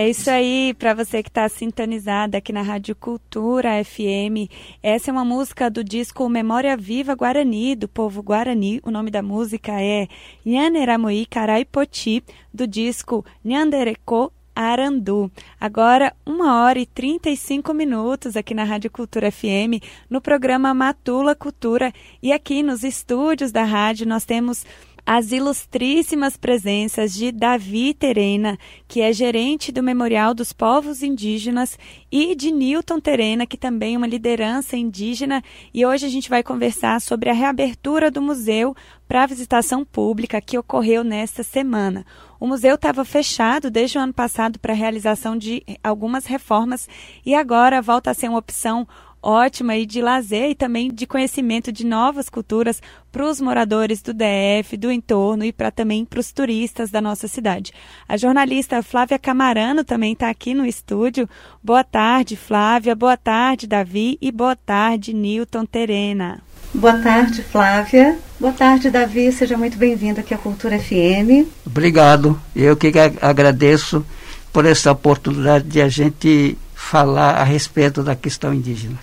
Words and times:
É 0.00 0.08
isso 0.08 0.30
aí, 0.30 0.74
para 0.78 0.94
você 0.94 1.24
que 1.24 1.28
está 1.28 1.48
sintonizada 1.48 2.38
aqui 2.38 2.52
na 2.52 2.62
Rádio 2.62 2.94
Cultura 2.94 3.84
FM. 3.84 4.46
Essa 4.80 5.10
é 5.10 5.12
uma 5.12 5.24
música 5.24 5.68
do 5.68 5.82
disco 5.82 6.28
Memória 6.28 6.76
Viva 6.76 7.16
Guarani, 7.16 7.74
do 7.74 7.88
povo 7.88 8.22
Guarani. 8.22 8.80
O 8.84 8.92
nome 8.92 9.10
da 9.10 9.22
música 9.22 9.82
é 9.82 10.06
Nhaneramoi 10.46 11.26
Caraipoti, 11.26 12.22
do 12.54 12.64
disco 12.64 13.24
Nhandereco 13.44 14.32
Arandu. 14.54 15.32
Agora, 15.60 16.12
uma 16.24 16.62
hora 16.62 16.78
e 16.78 16.86
35 16.86 17.74
minutos 17.74 18.36
aqui 18.36 18.54
na 18.54 18.62
Rádio 18.62 18.92
Cultura 18.92 19.32
FM, 19.32 19.82
no 20.08 20.20
programa 20.20 20.72
Matula 20.72 21.34
Cultura. 21.34 21.92
E 22.22 22.32
aqui 22.32 22.62
nos 22.62 22.84
estúdios 22.84 23.50
da 23.50 23.64
rádio 23.64 24.06
nós 24.06 24.24
temos 24.24 24.64
as 25.10 25.32
ilustríssimas 25.32 26.36
presenças 26.36 27.14
de 27.14 27.32
Davi 27.32 27.94
Terena, 27.94 28.58
que 28.86 29.00
é 29.00 29.10
gerente 29.10 29.72
do 29.72 29.82
Memorial 29.82 30.34
dos 30.34 30.52
Povos 30.52 31.02
Indígenas, 31.02 31.78
e 32.12 32.34
de 32.34 32.52
Newton 32.52 33.00
Terena, 33.00 33.46
que 33.46 33.56
também 33.56 33.94
é 33.94 33.96
uma 33.96 34.06
liderança 34.06 34.76
indígena. 34.76 35.42
E 35.72 35.86
hoje 35.86 36.04
a 36.04 36.10
gente 36.10 36.28
vai 36.28 36.42
conversar 36.42 37.00
sobre 37.00 37.30
a 37.30 37.32
reabertura 37.32 38.10
do 38.10 38.20
museu 38.20 38.76
para 39.08 39.24
visitação 39.24 39.82
pública 39.82 40.42
que 40.42 40.58
ocorreu 40.58 41.02
nesta 41.02 41.42
semana. 41.42 42.04
O 42.38 42.46
museu 42.46 42.74
estava 42.74 43.02
fechado 43.02 43.70
desde 43.70 43.96
o 43.96 44.02
ano 44.02 44.12
passado 44.12 44.58
para 44.58 44.74
realização 44.74 45.38
de 45.38 45.62
algumas 45.82 46.26
reformas 46.26 46.86
e 47.24 47.34
agora 47.34 47.80
volta 47.80 48.10
a 48.10 48.14
ser 48.14 48.28
uma 48.28 48.38
opção 48.38 48.86
ótima 49.22 49.76
e 49.76 49.84
de 49.84 50.00
lazer 50.00 50.50
e 50.50 50.54
também 50.54 50.92
de 50.92 51.06
conhecimento 51.06 51.72
de 51.72 51.84
novas 51.84 52.28
culturas 52.28 52.80
para 53.10 53.24
os 53.24 53.40
moradores 53.40 54.00
do 54.02 54.12
DF, 54.12 54.76
do 54.76 54.90
entorno 54.90 55.44
e 55.44 55.52
para 55.52 55.70
também 55.70 56.04
para 56.04 56.20
os 56.20 56.32
turistas 56.32 56.90
da 56.90 57.00
nossa 57.00 57.26
cidade. 57.26 57.72
A 58.08 58.16
jornalista 58.16 58.82
Flávia 58.82 59.18
Camarano 59.18 59.84
também 59.84 60.12
está 60.12 60.28
aqui 60.28 60.54
no 60.54 60.66
estúdio. 60.66 61.28
Boa 61.62 61.82
tarde, 61.82 62.36
Flávia. 62.36 62.94
Boa 62.94 63.16
tarde, 63.16 63.66
Davi. 63.66 64.18
E 64.20 64.30
boa 64.30 64.54
tarde, 64.54 65.12
Newton 65.12 65.64
Terena. 65.64 66.40
Boa 66.72 66.98
tarde, 66.98 67.42
Flávia. 67.42 68.18
Boa 68.38 68.52
tarde, 68.52 68.90
Davi. 68.90 69.32
Seja 69.32 69.56
muito 69.56 69.78
bem-vindo 69.78 70.20
aqui 70.20 70.34
à 70.34 70.38
Cultura 70.38 70.78
FM. 70.78 71.48
Obrigado. 71.66 72.40
Eu 72.54 72.76
que 72.76 72.92
agradeço 73.20 74.04
por 74.52 74.66
essa 74.66 74.92
oportunidade 74.92 75.66
de 75.66 75.80
a 75.80 75.88
gente 75.88 76.58
falar 76.78 77.34
a 77.34 77.44
respeito 77.44 78.02
da 78.02 78.14
questão 78.14 78.54
indígena. 78.54 78.96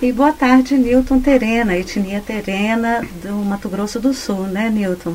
E 0.00 0.12
boa 0.12 0.32
tarde, 0.32 0.76
Newton 0.76 1.18
Terena, 1.20 1.76
etnia 1.76 2.20
terena 2.20 3.04
do 3.22 3.32
Mato 3.36 3.68
Grosso 3.68 3.98
do 3.98 4.12
Sul, 4.12 4.46
né, 4.46 4.68
Newton? 4.68 5.14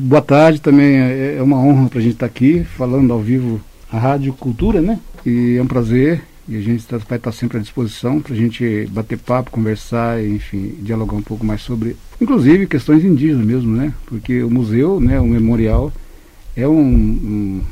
Boa 0.00 0.20
tarde, 0.20 0.60
também 0.60 0.98
é, 0.98 1.36
é 1.36 1.42
uma 1.42 1.56
honra 1.56 1.88
para 1.88 2.00
a 2.00 2.02
gente 2.02 2.14
estar 2.14 2.26
aqui 2.26 2.64
falando 2.64 3.12
ao 3.12 3.20
vivo 3.20 3.60
a 3.90 3.98
Rádio 3.98 4.32
Cultura, 4.34 4.82
né? 4.82 4.98
E 5.24 5.56
é 5.56 5.62
um 5.62 5.66
prazer 5.66 6.22
e 6.48 6.56
a 6.56 6.60
gente 6.60 6.84
tá, 6.86 6.98
vai 6.98 7.16
estar 7.16 7.32
sempre 7.32 7.58
à 7.58 7.60
disposição 7.60 8.20
para 8.20 8.34
a 8.34 8.36
gente 8.36 8.86
bater 8.90 9.16
papo, 9.16 9.50
conversar, 9.50 10.22
enfim, 10.22 10.74
dialogar 10.80 11.14
um 11.14 11.22
pouco 11.22 11.46
mais 11.46 11.62
sobre, 11.62 11.96
inclusive 12.20 12.66
questões 12.66 13.04
indígenas 13.04 13.46
mesmo, 13.46 13.74
né? 13.74 13.94
Porque 14.06 14.42
o 14.42 14.50
museu, 14.50 15.00
né, 15.00 15.20
o 15.20 15.26
memorial 15.26 15.92
é 16.56 16.66
um, 16.66 16.82
um 16.82 17.62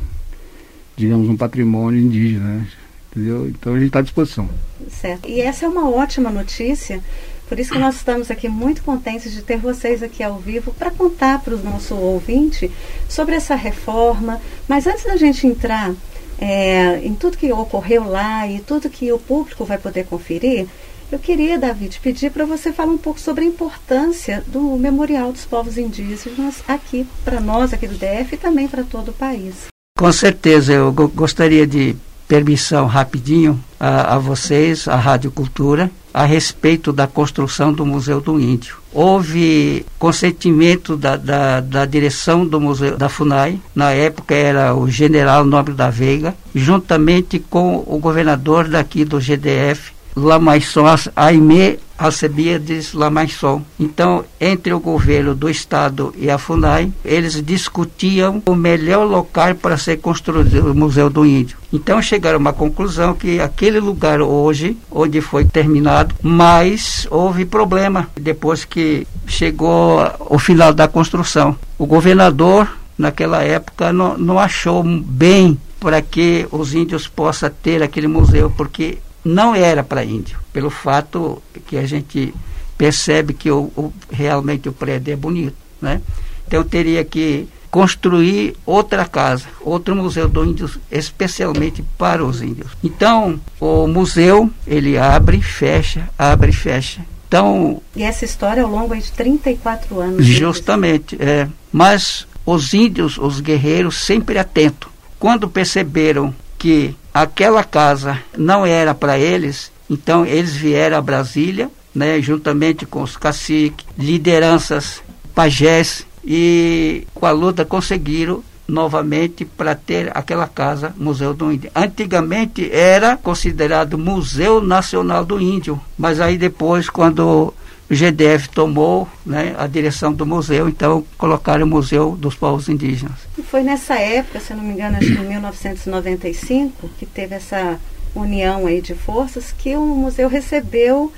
digamos, 0.97 1.29
um 1.29 1.37
patrimônio 1.37 2.01
indígena, 2.01 2.45
né? 2.45 2.67
Entendeu? 3.15 3.47
Então 3.47 3.75
a 3.75 3.79
gente 3.79 3.89
está 3.89 3.99
à 3.99 4.03
disposição. 4.03 4.49
Certo. 4.89 5.29
E 5.29 5.41
essa 5.41 5.67
é 5.67 5.69
uma 5.69 5.89
ótima 5.89 6.31
notícia. 6.31 7.03
Por 7.47 7.61
isso 7.61 7.73
que 7.73 7.79
nós 7.79 7.97
estamos 7.97 8.31
aqui 8.31 8.49
muito 8.49 8.83
contentes 8.83 9.31
de 9.31 9.43
ter 9.43 9.59
vocês 9.59 10.03
aqui 10.03 10.23
ao 10.23 10.39
vivo 10.39 10.73
para 10.73 10.91
contar 10.91 11.41
para 11.41 11.55
o 11.55 11.63
nosso 11.63 11.95
ouvinte 11.95 12.71
sobre 13.07 13.35
essa 13.35 13.55
reforma. 13.55 14.41
Mas 14.67 14.87
antes 14.87 15.05
da 15.05 15.17
gente 15.17 15.47
entrar 15.47 15.95
é, 16.39 16.99
em 17.05 17.15
tudo 17.15 17.37
que 17.37 17.53
ocorreu 17.53 18.05
lá 18.05 18.49
e 18.49 18.61
tudo 18.61 18.89
que 18.89 19.13
o 19.13 19.19
público 19.19 19.67
vai 19.67 19.77
poder 19.77 20.07
conferir, 20.07 20.67
eu 21.11 21.19
queria, 21.19 21.59
David, 21.59 22.01
pedir 22.01 22.31
para 22.31 22.47
você 22.47 22.73
falar 22.73 22.93
um 22.93 22.97
pouco 22.97 23.21
sobre 23.21 23.45
a 23.45 23.47
importância 23.47 24.43
do 24.47 24.79
Memorial 24.79 25.31
dos 25.31 25.45
Povos 25.45 25.77
Indígenas 25.77 26.63
aqui 26.67 27.07
para 27.23 27.39
nós, 27.39 27.75
aqui 27.75 27.87
do 27.87 27.97
DF 27.97 28.33
e 28.35 28.39
também 28.39 28.67
para 28.67 28.83
todo 28.83 29.11
o 29.11 29.13
país. 29.13 29.67
Com 29.99 30.11
certeza, 30.11 30.73
eu 30.73 30.91
gostaria 30.91 31.67
de 31.67 31.95
permissão 32.33 32.87
rapidinho 32.87 33.63
a, 33.79 34.15
a 34.15 34.19
vocês, 34.19 34.89
a 34.89 34.97
Rádio 34.97 35.31
Cultura, 35.31 35.91
a 36.15 36.25
respeito 36.25 36.91
da 36.91 37.07
construção 37.07 37.75
do 37.75 37.85
Museu 37.85 38.23
do 38.23 38.41
Índio. 38.41 38.77
Houve 38.91 39.85
consentimento 39.99 40.97
da, 40.97 41.19
da, 41.19 41.61
da, 41.61 41.85
direção 41.85 42.47
do 42.47 42.59
Museu 42.59 42.97
da 42.97 43.11
FUNAI, 43.11 43.61
na 43.75 43.91
época 43.91 44.35
era 44.35 44.75
o 44.75 44.89
general 44.89 45.45
Nobre 45.45 45.75
da 45.75 45.91
Veiga, 45.91 46.35
juntamente 46.55 47.39
com 47.39 47.85
o 47.87 47.99
governador 47.99 48.67
daqui 48.67 49.05
do 49.05 49.21
GDF, 49.21 49.93
Lamaisson 50.15 50.85
Aimé 51.17 51.79
Alcebiades 52.03 52.93
Lamaisson. 52.95 53.63
Então, 53.79 54.25
entre 54.41 54.73
o 54.73 54.81
governo 54.81 55.35
do 55.35 55.49
estado 55.49 56.13
e 56.19 56.29
a 56.29 56.37
FUNAI, 56.37 56.93
eles 57.05 57.41
discutiam 57.45 58.43
o 58.45 58.57
melhor 58.57 59.05
local 59.05 59.55
para 59.55 59.77
ser 59.77 59.99
construído 59.99 60.73
o 60.73 60.75
Museu 60.75 61.09
do 61.09 61.25
Índio. 61.25 61.59
Então, 61.73 62.03
chegaram 62.03 62.39
a 62.39 62.41
uma 62.41 62.53
conclusão 62.53 63.15
que 63.15 63.41
aquele 63.41 63.79
lugar 63.79 64.21
hoje, 64.21 64.77
onde 64.91 65.21
foi 65.21 65.45
terminado, 65.45 66.15
mas 66.21 67.07
houve 67.09 67.45
problema 67.45 68.09
depois 68.17 68.65
que 68.65 69.07
chegou 69.27 70.01
o 70.19 70.39
final 70.41 70.73
da 70.73 70.89
construção. 70.89 71.57
O 71.79 71.87
governador, 71.87 72.69
naquela 72.99 73.43
época, 73.45 73.93
não, 73.93 74.19
não 74.19 74.39
achou 74.41 74.83
bem 74.83 75.57
para 75.79 76.03
que 76.03 76.47
os 76.51 76.75
índios 76.75 77.07
possam 77.07 77.51
ter 77.63 77.83
aquele 77.83 78.07
museu, 78.09 78.51
porque 78.57 78.99
não 79.25 79.55
era 79.55 79.83
para 79.83 80.05
índio, 80.05 80.39
pelo 80.53 80.71
fato 80.71 81.43
que 81.67 81.77
a 81.77 81.87
gente 81.87 82.35
percebe 82.77 83.33
que 83.33 83.51
o, 83.51 83.71
o, 83.77 83.93
realmente 84.11 84.69
o 84.69 84.73
prédio 84.73 85.13
é 85.13 85.17
bonito, 85.17 85.57
né? 85.81 86.01
Então 86.47 86.65
teria 86.65 87.05
que 87.05 87.49
construir 87.71 88.55
outra 88.67 89.07
casa, 89.07 89.47
outro 89.63 89.97
museu 89.97 90.29
do 90.29 90.45
índio 90.45 90.71
especialmente 90.91 91.83
para 91.97 92.23
os 92.23 92.43
índios. 92.43 92.71
Então 92.85 93.41
o 93.59 93.87
museu 93.87 94.51
ele 94.67 94.99
abre, 94.99 95.41
fecha, 95.41 96.09
abre, 96.19 96.51
e 96.51 96.55
fecha. 96.55 97.01
Então 97.27 97.81
e 97.97 98.03
essa 98.03 98.27
história 98.27 98.63
ao 98.63 98.71
longo 98.71 98.95
de 98.95 99.11
34 99.13 99.99
anos. 100.01 100.27
Justamente, 100.27 101.17
é. 101.19 101.49
Mas 101.73 102.27
os 102.45 102.75
índios, 102.75 103.17
os 103.17 103.41
guerreiros 103.41 103.97
sempre 104.05 104.39
atentos, 104.39 104.91
quando 105.19 105.49
perceberam 105.49 106.35
que 106.59 106.95
aquela 107.13 107.65
casa 107.65 108.19
não 108.37 108.65
era 108.65 108.95
para 108.95 109.19
eles, 109.19 109.71
então 109.89 110.25
eles 110.25 110.55
vieram 110.55 110.97
a 110.97 111.03
Brasília, 111.03 111.71
né, 111.95 112.21
juntamente 112.21 112.87
com 112.87 113.03
os 113.03 113.17
caciques, 113.17 113.87
lideranças, 113.99 115.03
pajés, 115.35 116.07
e 116.25 117.07
com 117.15 117.27
a 117.27 117.31
luta 117.33 117.65
conseguiram 117.65 118.43
novamente 118.67 119.45
para 119.45 119.75
ter 119.75 120.11
aquela 120.17 120.47
casa 120.47 120.95
Museu 120.97 121.35
do 121.35 121.53
Índio. 121.53 121.71
Antigamente 121.75 122.71
era 122.73 123.17
considerado 123.17 123.99
Museu 123.99 124.63
Nacional 124.63 125.25
do 125.25 125.41
Índio, 125.41 125.81
mas 125.99 126.21
aí 126.21 126.39
depois 126.39 126.89
quando 126.89 127.53
o 127.93 127.95
GDF 127.95 128.49
tomou 128.49 129.07
né, 129.25 129.55
a 129.59 129.67
direção 129.67 130.15
do 130.15 130.25
museu, 130.25 130.67
então 130.67 131.05
colocaram 131.19 131.67
o 131.67 131.69
Museu 131.69 132.17
dos 132.17 132.35
Povos 132.35 132.71
Indígenas. 132.71 133.19
E 133.37 133.43
foi 133.43 133.63
nessa 133.63 133.97
época, 133.97 134.41
se 134.41 134.51
eu 134.51 134.57
não 134.57 134.65
me 134.65 134.73
engano, 134.73 134.97
acho 134.97 135.09
que 135.09 135.21
em 135.21 135.29
1995, 135.29 136.89
que 136.99 137.05
teve 137.05 137.35
essa 137.35 137.79
união 138.15 138.67
aí 138.67 138.81
de 138.81 138.95
forças, 138.95 139.53
que 139.53 139.77
o 139.77 139.85
museu 139.85 140.27
recebeu 140.27 141.13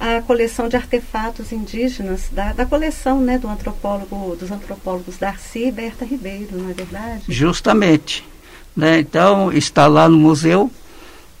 a 0.00 0.20
coleção 0.20 0.68
de 0.68 0.74
artefatos 0.74 1.52
indígenas 1.52 2.22
da, 2.32 2.52
da 2.52 2.66
coleção 2.66 3.20
né, 3.20 3.38
do 3.38 3.48
antropólogo, 3.48 4.34
dos 4.34 4.50
antropólogos 4.50 5.18
Darcy 5.18 5.68
e 5.68 5.70
Berta 5.70 6.04
Ribeiro, 6.04 6.58
não 6.58 6.70
é 6.70 6.72
verdade? 6.72 7.22
Justamente. 7.28 8.24
Né? 8.76 8.98
Então 8.98 9.52
está 9.52 9.86
lá 9.86 10.08
no 10.08 10.18
museu, 10.18 10.72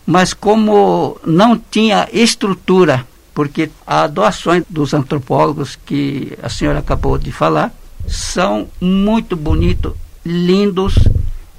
mas 0.06 0.32
como 0.32 1.20
não 1.26 1.58
tinha 1.58 2.08
estrutura 2.12 3.04
porque 3.36 3.68
as 3.86 4.10
doações 4.10 4.64
dos 4.66 4.94
antropólogos 4.94 5.76
que 5.76 6.32
a 6.42 6.48
senhora 6.48 6.78
acabou 6.78 7.18
de 7.18 7.30
falar 7.30 7.70
são 8.08 8.66
muito 8.80 9.36
bonitos, 9.36 9.92
lindos. 10.24 10.94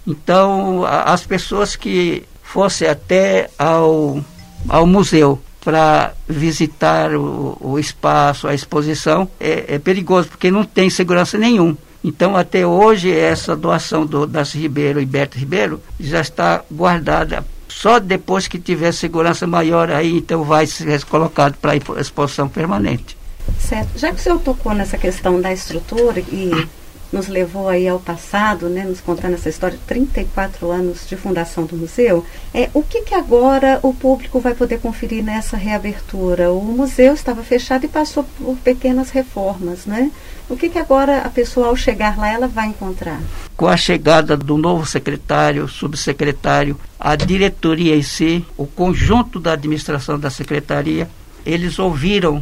Então, 0.06 0.83
as 0.83 1.24
pessoas 1.24 1.75
que 1.75 2.24
fossem 2.41 2.88
até 2.88 3.51
ao, 3.59 4.25
ao 4.68 4.88
museu 4.88 5.39
para 5.63 6.13
visitar 6.27 7.13
o, 7.13 7.56
o, 7.62 7.77
espaço, 7.77 8.47
a 8.47 8.56
exposição, 8.56 9.30
é, 9.39 9.75
é, 9.75 9.77
perigoso, 9.77 10.30
porque 10.30 10.50
não 10.50 10.63
tem 10.63 10.89
segurança 10.89 11.38
nenhum. 11.38 11.77
Então, 12.03 12.35
até 12.35 12.65
hoje, 12.65 13.12
essa 13.12 13.56
doação 13.56 14.03
do 14.03 14.25
das 14.25 14.51
Ribeiro 14.51 15.00
e 15.00 15.06
Berto 15.06 15.38
Ribeiro 15.38 15.80
já 16.00 16.21
está 16.21 16.63
guardada 16.71 17.45
só 17.79 18.00
depois 18.00 18.47
que 18.47 18.57
tiver 18.57 18.91
segurança 18.91 19.45
maior, 19.45 19.91
aí 19.91 20.18
então 20.18 20.44
vai 20.44 20.65
ser 20.65 21.03
colocado 21.06 21.57
para 21.57 21.75
exposição 21.75 22.50
permanente. 22.50 23.15
Certo. 23.59 24.00
Já 24.00 24.12
que 24.12 24.19
o 24.19 24.24
senhor 24.24 24.39
tocou 24.39 24.74
nessa 24.74 24.97
questão 24.97 25.39
da 25.39 25.53
estrutura 25.53 26.19
e 26.19 26.68
nos 27.13 27.27
levou 27.27 27.69
aí 27.69 27.88
ao 27.88 28.00
passado, 28.00 28.68
né, 28.68 28.83
nos 28.83 29.00
contando 29.00 29.35
essa 29.35 29.47
história, 29.47 29.77
34 29.85 30.71
anos 30.71 31.07
de 31.07 31.15
fundação 31.15 31.65
do 31.65 31.77
museu. 31.77 32.25
É, 32.51 32.68
o 32.74 32.81
que, 32.81 33.03
que 33.03 33.13
agora 33.13 33.80
o 33.83 33.94
público 33.94 34.39
vai 34.39 34.56
poder 34.56 34.80
conferir 34.80 35.23
nessa 35.23 35.56
reabertura? 35.56 36.51
O 36.51 36.63
museu 36.63 37.13
estava 37.13 37.44
fechado 37.44 37.85
e 37.85 37.88
passou 37.88 38.25
por 38.39 38.57
pequenas 38.57 39.12
reformas, 39.12 39.85
né? 39.85 40.12
O 40.49 40.55
que, 40.55 40.69
que 40.69 40.79
agora 40.79 41.21
a 41.21 41.29
pessoa, 41.29 41.67
ao 41.67 41.75
chegar 41.75 42.17
lá, 42.17 42.29
ela 42.29 42.47
vai 42.47 42.67
encontrar? 42.67 43.19
Com 43.55 43.67
a 43.67 43.75
chegada 43.75 44.38
do 44.38 44.57
novo 44.57 44.85
secretário, 44.85 45.67
subsecretário, 45.67 46.79
a 46.97 47.15
diretoria 47.15 47.95
em 47.95 48.01
si, 48.01 48.45
o 48.55 48.65
conjunto 48.65 49.39
da 49.39 49.53
administração 49.53 50.17
da 50.17 50.29
secretaria, 50.29 51.09
eles 51.45 51.77
ouviram 51.79 52.41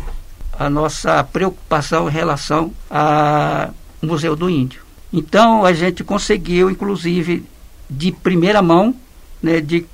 a 0.57 0.69
nossa 0.69 1.23
preocupação 1.23 2.07
em 2.07 2.11
relação 2.11 2.71
ao 2.89 3.73
Museu 4.01 4.35
do 4.35 4.49
Índio. 4.49 4.81
Então 5.11 5.65
a 5.65 5.73
gente 5.73 6.03
conseguiu, 6.03 6.69
inclusive, 6.69 7.43
de 7.89 8.11
primeira 8.11 8.61
mão, 8.61 8.95
né, 9.41 9.59
de 9.61 9.85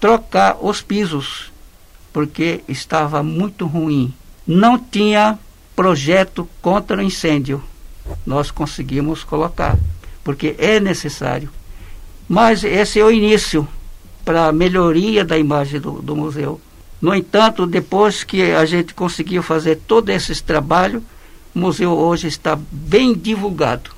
trocar 0.00 0.56
os 0.60 0.82
pisos, 0.82 1.52
porque 2.12 2.62
estava 2.66 3.22
muito 3.22 3.66
ruim. 3.66 4.12
Não 4.46 4.78
tinha 4.78 5.38
projeto 5.80 6.46
contra 6.60 6.98
o 6.98 7.02
incêndio. 7.02 7.64
Nós 8.26 8.50
conseguimos 8.50 9.24
colocar, 9.24 9.78
porque 10.22 10.54
é 10.58 10.78
necessário. 10.78 11.48
Mas 12.28 12.62
esse 12.62 13.00
é 13.00 13.04
o 13.04 13.10
início 13.10 13.66
para 14.22 14.48
a 14.48 14.52
melhoria 14.52 15.24
da 15.24 15.38
imagem 15.38 15.80
do, 15.80 15.92
do 16.02 16.14
museu. 16.14 16.60
No 17.00 17.14
entanto, 17.14 17.66
depois 17.66 18.22
que 18.22 18.42
a 18.52 18.66
gente 18.66 18.92
conseguiu 18.92 19.42
fazer 19.42 19.76
todo 19.76 20.10
esse 20.10 20.42
trabalho, 20.42 21.02
o 21.54 21.58
museu 21.58 21.92
hoje 21.92 22.28
está 22.28 22.58
bem 22.70 23.14
divulgado, 23.14 23.90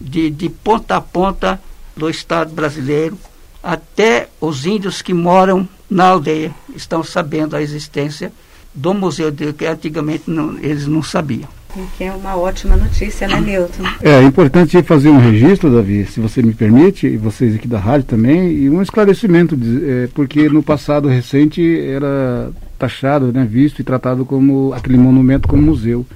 de, 0.00 0.30
de 0.30 0.48
ponta 0.48 0.96
a 0.96 1.00
ponta 1.02 1.60
do 1.94 2.08
Estado 2.08 2.54
brasileiro, 2.54 3.18
até 3.62 4.30
os 4.40 4.64
índios 4.64 5.02
que 5.02 5.12
moram 5.12 5.68
na 5.90 6.06
aldeia 6.06 6.54
estão 6.74 7.04
sabendo 7.04 7.54
a 7.54 7.60
existência 7.60 8.32
do 8.78 8.94
museu 8.94 9.30
dele, 9.30 9.52
que 9.52 9.66
antigamente 9.66 10.24
não, 10.28 10.56
eles 10.60 10.86
não 10.86 11.02
sabiam. 11.02 11.48
Que 11.96 12.04
é 12.04 12.12
uma 12.12 12.34
ótima 12.36 12.76
notícia, 12.76 13.28
né, 13.28 13.40
Newton? 13.40 13.84
É, 14.02 14.10
é 14.10 14.22
importante 14.22 14.80
fazer 14.82 15.10
um 15.10 15.18
registro, 15.18 15.70
Davi, 15.70 16.06
se 16.06 16.18
você 16.18 16.42
me 16.42 16.54
permite, 16.54 17.06
e 17.06 17.16
vocês 17.16 17.54
aqui 17.54 17.68
da 17.68 17.78
rádio 17.78 18.06
também, 18.06 18.52
e 18.52 18.70
um 18.70 18.80
esclarecimento, 18.80 19.58
é, 19.84 20.08
porque 20.14 20.48
no 20.48 20.62
passado 20.62 21.08
recente 21.08 21.60
era 21.80 22.50
taxado, 22.78 23.32
né, 23.32 23.46
visto 23.48 23.80
e 23.80 23.84
tratado 23.84 24.24
como 24.24 24.72
aquele 24.72 24.96
monumento 24.96 25.46
como 25.46 25.62
museu. 25.62 26.06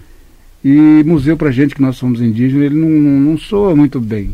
E 0.65 1.03
museu 1.05 1.37
para 1.37 1.51
gente 1.51 1.75
que 1.75 1.83
nós 1.83 1.97
somos 1.97 2.21
indígenas, 2.21 2.67
ele 2.67 2.77
não, 2.77 2.89
não, 2.89 3.21
não 3.33 3.39
soa 3.39 3.75
muito 3.75 4.01
bem. 4.01 4.31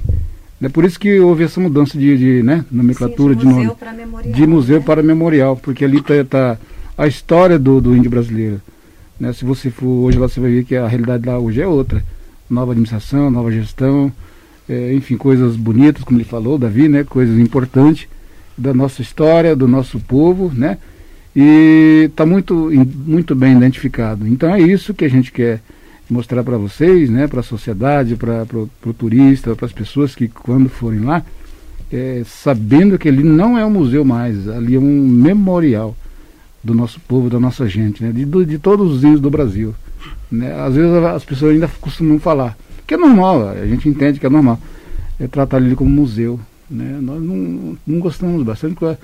É 0.61 0.69
por 0.69 0.85
isso 0.85 1.01
que 1.01 1.19
houve 1.19 1.45
essa 1.45 1.61
mudança 1.61 1.97
de, 1.97 2.17
de 2.17 2.43
né, 2.43 2.65
nomenclatura 2.71 3.33
Sim, 3.35 3.41
de, 3.41 3.47
museu 3.47 3.77
de 3.77 3.85
nome. 3.85 3.97
Memorial, 3.97 4.35
de 4.35 4.47
museu 4.47 4.79
né? 4.79 4.85
para 4.85 5.03
memorial, 5.03 5.57
porque 5.57 5.85
ali 5.85 5.99
está 5.99 6.25
tá 6.25 6.59
a 6.99 7.07
história 7.07 7.57
do, 7.57 7.81
do 7.81 7.97
índio 7.97 8.11
brasileiro. 8.11 8.61
Né? 9.19 9.33
Se 9.33 9.45
você 9.45 9.71
for 9.71 9.87
hoje 9.87 10.19
lá, 10.19 10.29
você 10.29 10.41
vai 10.41 10.51
ver 10.51 10.65
que 10.65 10.75
a 10.75 10.89
realidade 10.89 11.25
lá 11.25 11.39
hoje 11.39 11.63
é 11.63 11.67
outra. 11.67 12.03
Nova 12.51 12.73
administração, 12.73 13.31
nova 13.31 13.53
gestão, 13.53 14.13
é, 14.69 14.93
enfim, 14.93 15.17
coisas 15.17 15.55
bonitas, 15.55 16.03
como 16.03 16.19
ele 16.19 16.25
falou, 16.25 16.59
Davi, 16.59 16.89
né? 16.89 17.05
Coisas 17.05 17.39
importantes 17.39 18.09
da 18.57 18.75
nossa 18.75 19.01
história, 19.01 19.55
do 19.55 19.69
nosso 19.69 20.01
povo, 20.01 20.51
né? 20.53 20.79
E 21.37 22.07
está 22.11 22.27
muito, 22.27 22.71
muito 23.07 23.35
bem 23.35 23.57
identificado. 23.57 24.27
Então 24.27 24.53
é 24.53 24.61
isso 24.61 24.93
que 24.93 25.05
a 25.05 25.11
gente 25.11 25.31
quer 25.31 25.61
mostrar 26.11 26.43
para 26.43 26.57
vocês, 26.57 27.11
né? 27.11 27.29
Para 27.29 27.41
a 27.41 27.45
sociedade, 27.45 28.17
para 28.17 28.47
o 28.55 28.95
turista, 28.95 29.55
para 29.55 29.67
as 29.67 29.73
pessoas 29.73 30.15
que 30.15 30.27
quando 30.27 30.69
forem 30.69 31.01
lá, 31.01 31.23
é, 31.93 32.23
sabendo 32.27 32.99
que 32.99 33.09
ali 33.09 33.23
não 33.23 33.57
é 33.57 33.65
um 33.65 33.71
museu 33.71 34.05
mais, 34.05 34.49
ali 34.49 34.75
é 34.75 34.79
um 34.79 35.07
memorial 35.07 35.95
do 36.69 36.75
nosso 36.75 37.01
povo, 37.01 37.31
da 37.31 37.41
nossa 37.41 37.67
gente, 37.67 38.03
né? 38.03 38.13
de, 38.13 38.25
de 38.45 38.59
todos 38.59 38.93
os 38.93 39.03
índios 39.03 39.21
do 39.21 39.31
Brasil. 39.31 39.75
Né? 40.31 40.53
Às 40.61 40.75
vezes 40.75 40.93
as 40.93 41.25
pessoas 41.25 41.53
ainda 41.53 41.69
costumam 41.81 42.19
falar, 42.21 42.57
que 42.87 42.95
é 42.95 42.97
normal, 42.97 43.49
a 43.49 43.67
gente 43.67 43.89
entende 43.89 44.21
que 44.21 44.27
é 44.27 44.31
normal, 44.31 44.59
é 45.19 45.27
tratar 45.27 45.61
ele 45.61 45.75
como 45.75 45.91
museu. 45.91 46.39
Né? 46.71 46.99
Nós 47.01 47.23
não, 47.23 47.77
não 47.87 47.99
gostamos 47.99 48.43
bastante 48.43 48.75
com 48.75 48.95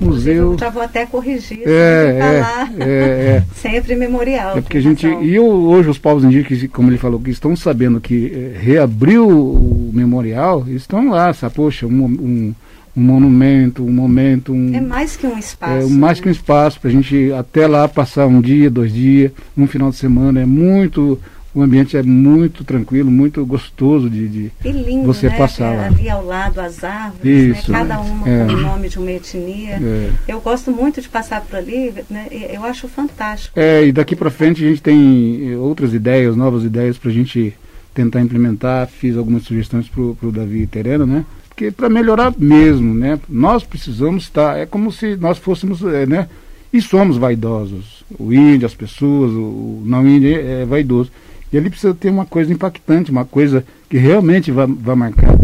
museu. 0.00 0.56
Já 0.58 0.70
vou 0.70 0.82
até 0.82 1.04
corrigir, 1.04 1.62
é, 1.66 2.18
falar. 2.20 2.72
É, 2.80 2.84
é, 2.88 3.44
sempre 3.54 3.94
memorial. 3.94 4.56
É 4.56 4.60
porque 4.62 4.78
a 4.78 4.80
gente. 4.80 5.06
E 5.06 5.34
eu, 5.34 5.44
hoje 5.44 5.90
os 5.90 5.98
povos 5.98 6.24
indígenas, 6.24 6.70
como 6.72 6.88
ele 6.88 6.96
falou, 6.96 7.20
que 7.20 7.30
estão 7.30 7.54
sabendo 7.54 8.00
que 8.00 8.32
é, 8.32 8.58
reabriu 8.58 9.28
o 9.28 9.90
memorial, 9.92 10.64
estão 10.68 11.10
lá, 11.10 11.32
sabe? 11.34 11.54
Poxa, 11.54 11.86
um, 11.86 12.04
um 12.04 12.54
um 12.96 13.00
monumento, 13.00 13.84
um 13.84 13.92
momento. 13.92 14.52
Um, 14.52 14.74
é 14.74 14.80
mais 14.80 15.16
que 15.16 15.26
um 15.26 15.38
espaço. 15.38 15.86
É 15.86 15.90
mais 15.90 16.18
né? 16.18 16.22
que 16.22 16.28
um 16.28 16.32
espaço 16.32 16.80
para 16.80 16.90
a 16.90 16.92
gente 16.92 17.32
até 17.32 17.66
lá 17.66 17.88
passar 17.88 18.26
um 18.26 18.40
dia, 18.40 18.70
dois 18.70 18.92
dias, 18.92 19.32
um 19.56 19.66
final 19.66 19.90
de 19.90 19.96
semana. 19.96 20.40
É 20.40 20.46
muito. 20.46 21.18
O 21.52 21.62
ambiente 21.62 21.96
é 21.96 22.02
muito 22.02 22.62
tranquilo, 22.62 23.10
muito 23.10 23.44
gostoso 23.44 24.08
de, 24.08 24.28
de 24.28 24.52
lindo, 24.64 25.04
você 25.04 25.28
né? 25.28 25.36
passar 25.36 25.74
lá. 25.74 25.86
Ali 25.86 26.08
ao 26.08 26.24
lado 26.24 26.60
as 26.60 26.84
árvores, 26.84 27.24
né? 27.24 27.58
Isso, 27.58 27.72
né? 27.72 27.78
cada 27.78 28.00
uma 28.00 28.28
é. 28.28 28.46
com 28.46 28.52
o 28.52 28.60
nome 28.60 28.88
de 28.88 28.98
uma 29.00 29.10
etnia. 29.10 29.80
É. 29.82 30.10
Eu 30.28 30.40
gosto 30.40 30.70
muito 30.70 31.00
de 31.00 31.08
passar 31.08 31.40
por 31.40 31.56
ali, 31.56 31.92
né? 32.08 32.28
eu 32.30 32.62
acho 32.62 32.86
fantástico. 32.86 33.58
É, 33.58 33.84
e 33.84 33.90
daqui 33.90 34.14
para 34.14 34.30
frente 34.30 34.64
a 34.64 34.68
gente 34.68 34.80
tem 34.80 35.56
outras 35.56 35.92
ideias, 35.92 36.36
novas 36.36 36.62
ideias 36.62 36.96
para 36.96 37.10
a 37.10 37.12
gente 37.12 37.52
tentar 37.92 38.20
implementar. 38.20 38.86
Fiz 38.86 39.16
algumas 39.16 39.42
sugestões 39.42 39.88
para 39.88 40.02
o 40.02 40.32
Davi 40.32 40.68
Terena, 40.68 41.04
né? 41.04 41.24
Porque 41.60 41.70
para 41.70 41.90
melhorar 41.90 42.32
mesmo, 42.38 42.94
né? 42.94 43.20
Nós 43.28 43.62
precisamos 43.62 44.22
estar, 44.24 44.58
é 44.58 44.64
como 44.64 44.90
se 44.90 45.14
nós 45.16 45.36
fôssemos, 45.36 45.82
é, 45.82 46.06
né? 46.06 46.26
E 46.72 46.80
somos 46.80 47.18
vaidosos. 47.18 48.02
O 48.18 48.32
índio, 48.32 48.64
as 48.64 48.74
pessoas, 48.74 49.30
o 49.32 49.82
não 49.84 50.08
índio 50.08 50.34
é, 50.34 50.62
é 50.62 50.64
vaidoso. 50.64 51.12
E 51.52 51.58
ali 51.58 51.68
precisa 51.68 51.92
ter 51.92 52.08
uma 52.08 52.24
coisa 52.24 52.50
impactante, 52.50 53.10
uma 53.10 53.26
coisa 53.26 53.62
que 53.90 53.98
realmente 53.98 54.50
vai, 54.50 54.66
vai 54.66 54.96
marcar 54.96 55.34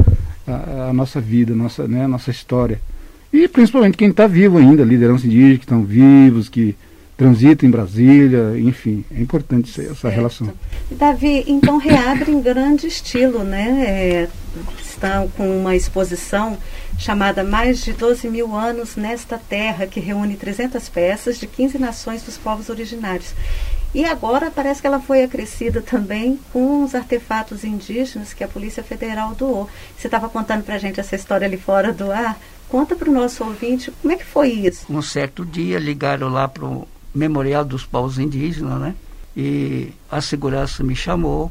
a, 0.47 0.89
a, 0.89 0.93
nossa 0.95 1.21
vida, 1.21 1.55
nossa, 1.55 1.87
né, 1.87 2.05
a 2.05 2.09
nossa 2.09 2.31
história. 2.31 2.81
E 3.31 3.47
principalmente 3.47 3.99
quem 3.99 4.09
está 4.09 4.27
vivo 4.27 4.57
ainda, 4.57 4.85
liderança 4.85 5.27
indígena, 5.27 5.59
que 5.59 5.65
estão 5.65 5.83
vivos, 5.83 6.49
que 6.49 6.75
transitam 7.17 7.69
em 7.69 7.73
Brasília, 7.73 8.59
enfim, 8.59 9.05
é 9.11 9.21
importante 9.21 9.71
essa 9.81 9.95
certo. 9.95 10.15
relação. 10.15 10.53
Davi, 10.91 11.45
então 11.47 11.79
reabre 11.79 12.31
em 12.31 12.41
grande 12.41 12.87
estilo, 12.87 13.43
né? 13.43 13.85
É, 13.87 14.29
estão 14.79 15.29
com 15.29 15.61
uma 15.61 15.75
exposição 15.75 16.59
chamada 16.99 17.43
Mais 17.43 17.83
de 17.83 17.93
12 17.93 18.29
mil 18.29 18.55
anos 18.55 18.97
nesta 18.97 19.39
terra, 19.39 19.87
que 19.87 20.01
reúne 20.01 20.37
300 20.37 20.89
peças 20.89 21.39
de 21.39 21.47
15 21.47 21.79
nações 21.79 22.23
dos 22.23 22.37
povos 22.37 22.69
originários. 22.69 23.35
E 23.95 24.05
agora 24.05 24.51
parece 24.51 24.81
que 24.81 24.87
ela 24.87 25.01
foi 25.01 25.23
acrescida 25.23 25.81
também 25.81 26.39
com 26.53 26.85
os 26.85 26.95
artefatos 26.95 27.65
indígenas 27.65 28.35
que 28.35 28.45
a 28.45 28.49
Polícia 28.49 28.83
Federal 28.83 29.35
doou. 29.35 29.71
Você 29.97 30.07
estava 30.07 30.29
contando 30.29 30.65
para 30.65 30.75
a 30.75 30.79
gente 30.79 31.01
essa 31.01 31.17
história 31.17 31.47
ali 31.47 31.57
fora 31.57 31.93
do 31.93 32.11
ar. 32.11 32.39
Conta 32.69 32.97
para 32.97 33.09
o 33.09 33.13
nosso 33.13 33.45
ouvinte 33.45 33.93
como 34.03 34.13
é 34.13 34.17
que 34.17 34.25
foi 34.25 34.51
isso. 34.51 34.85
Um 34.91 35.01
certo 35.01 35.47
dia 35.47 35.79
ligaram 35.79 36.29
lá 36.29 36.49
para 36.49 36.65
o 36.65 36.87
Memorial 37.17 37.65
dos 37.65 37.85
Povos 37.85 38.19
Indígenas, 38.19 38.81
né? 38.81 38.95
E 39.37 39.93
a 40.11 40.21
segurança 40.21 40.83
me 40.83 40.95
chamou 40.95 41.51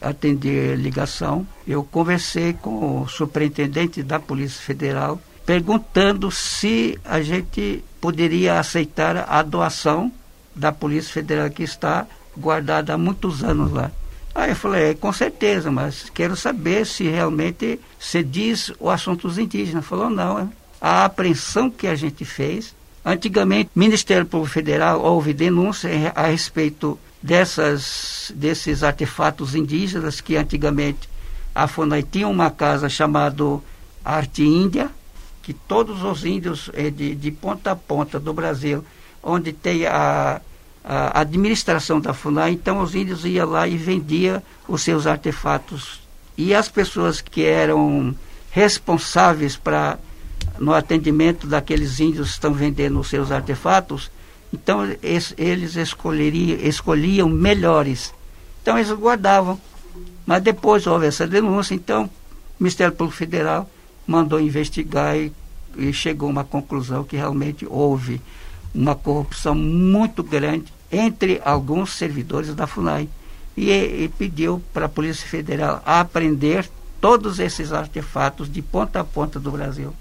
atender 0.00 0.76
ligação, 0.76 1.46
eu 1.66 1.82
conversei 1.82 2.52
com 2.52 3.02
o 3.02 3.08
superintendente 3.08 4.02
da 4.02 4.18
Polícia 4.18 4.60
Federal 4.60 5.20
perguntando 5.44 6.30
se 6.30 6.98
a 7.04 7.20
gente 7.22 7.82
poderia 8.00 8.58
aceitar 8.58 9.26
a 9.28 9.42
doação 9.42 10.12
da 10.54 10.70
Polícia 10.70 11.12
Federal 11.12 11.48
que 11.50 11.62
está 11.62 12.06
guardada 12.36 12.94
há 12.94 12.98
muitos 12.98 13.42
anos 13.42 13.72
lá. 13.72 13.90
Aí 14.34 14.50
eu 14.50 14.56
falei, 14.56 14.90
é, 14.90 14.94
com 14.94 15.12
certeza, 15.12 15.70
mas 15.70 16.10
quero 16.10 16.36
saber 16.36 16.86
se 16.86 17.04
realmente 17.04 17.80
se 17.98 18.22
diz 18.22 18.70
o 18.78 18.90
assunto 18.90 19.26
dos 19.26 19.38
indígenas. 19.38 19.86
Falou, 19.86 20.10
não, 20.10 20.38
é. 20.38 20.48
a 20.80 21.06
apreensão 21.06 21.70
que 21.70 21.86
a 21.86 21.94
gente 21.94 22.24
fez, 22.24 22.74
antigamente, 23.08 23.70
Ministério 23.74 24.26
Público 24.26 24.52
Federal 24.52 25.00
houve 25.00 25.32
denúncia 25.32 25.90
a 26.14 26.26
respeito 26.26 26.98
dessas, 27.22 28.32
desses 28.34 28.82
artefatos 28.82 29.54
indígenas 29.54 30.20
que 30.20 30.36
antigamente 30.36 31.08
a 31.54 31.66
FUNAI 31.66 32.02
tinha 32.02 32.28
uma 32.28 32.50
casa 32.50 32.88
chamada 32.88 33.44
Arte 34.04 34.44
Índia, 34.44 34.90
que 35.42 35.52
todos 35.52 36.02
os 36.02 36.24
índios 36.24 36.70
eh, 36.74 36.90
de, 36.90 37.14
de 37.14 37.30
ponta 37.30 37.72
a 37.72 37.76
ponta 37.76 38.20
do 38.20 38.32
Brasil, 38.32 38.84
onde 39.22 39.52
tem 39.52 39.86
a, 39.86 40.40
a 40.84 41.20
administração 41.20 42.00
da 42.00 42.12
FUNAI, 42.14 42.52
então 42.52 42.80
os 42.80 42.94
índios 42.94 43.24
iam 43.24 43.48
lá 43.48 43.66
e 43.66 43.76
vendiam 43.76 44.42
os 44.68 44.82
seus 44.82 45.06
artefatos. 45.06 46.00
E 46.36 46.54
as 46.54 46.68
pessoas 46.68 47.20
que 47.20 47.44
eram 47.44 48.14
responsáveis 48.50 49.56
para 49.56 49.98
no 50.58 50.72
atendimento 50.72 51.46
daqueles 51.46 52.00
índios 52.00 52.28
que 52.28 52.34
estão 52.34 52.52
vendendo 52.52 52.98
os 52.98 53.08
seus 53.08 53.30
artefatos, 53.30 54.10
então 54.52 54.80
eles 55.02 55.76
escolheriam, 55.76 56.58
escolhiam 56.60 57.28
melhores. 57.28 58.14
Então 58.62 58.78
eles 58.78 58.90
guardavam. 58.92 59.60
Mas 60.26 60.42
depois 60.42 60.86
houve 60.86 61.06
essa 61.06 61.26
denúncia, 61.26 61.74
então 61.74 62.04
o 62.04 62.10
Ministério 62.60 62.94
Público 62.94 63.16
Federal 63.16 63.68
mandou 64.06 64.40
investigar 64.40 65.16
e, 65.16 65.32
e 65.76 65.92
chegou 65.92 66.28
a 66.28 66.32
uma 66.32 66.44
conclusão 66.44 67.04
que 67.04 67.16
realmente 67.16 67.66
houve 67.68 68.20
uma 68.74 68.94
corrupção 68.94 69.54
muito 69.54 70.22
grande 70.22 70.72
entre 70.90 71.40
alguns 71.44 71.92
servidores 71.92 72.54
da 72.54 72.66
FUNAI. 72.66 73.08
E, 73.56 73.70
e 73.70 74.10
pediu 74.16 74.62
para 74.72 74.86
a 74.86 74.88
Polícia 74.88 75.26
Federal 75.26 75.82
apreender 75.84 76.68
todos 77.00 77.40
esses 77.40 77.72
artefatos 77.72 78.50
de 78.50 78.62
ponta 78.62 79.00
a 79.00 79.04
ponta 79.04 79.40
do 79.40 79.50
Brasil. 79.50 79.92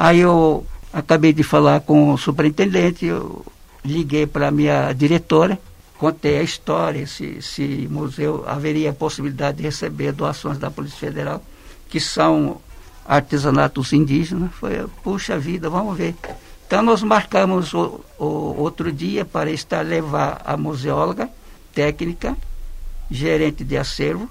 Aí 0.00 0.20
eu 0.20 0.64
acabei 0.92 1.32
de 1.32 1.42
falar 1.42 1.80
com 1.80 2.12
o 2.12 2.16
superintendente, 2.16 3.04
eu 3.04 3.44
liguei 3.84 4.28
para 4.28 4.46
a 4.46 4.50
minha 4.52 4.92
diretora, 4.92 5.58
contei 5.98 6.38
a 6.38 6.42
história, 6.44 7.04
se, 7.04 7.42
se 7.42 7.88
museu 7.90 8.44
haveria 8.46 8.92
possibilidade 8.92 9.56
de 9.56 9.64
receber 9.64 10.12
doações 10.12 10.56
da 10.56 10.70
Polícia 10.70 11.00
Federal, 11.00 11.42
que 11.88 11.98
são 11.98 12.60
artesanatos 13.04 13.92
indígenas. 13.92 14.52
Foi, 14.52 14.86
puxa 15.02 15.36
vida, 15.36 15.68
vamos 15.68 15.98
ver. 15.98 16.14
Então 16.64 16.80
nós 16.80 17.02
marcamos 17.02 17.74
o, 17.74 18.00
o 18.20 18.54
outro 18.56 18.92
dia 18.92 19.24
para 19.24 19.50
estar 19.50 19.84
levar 19.84 20.42
a 20.44 20.56
museóloga, 20.56 21.28
técnica, 21.74 22.36
gerente 23.10 23.64
de 23.64 23.76
acervo 23.76 24.30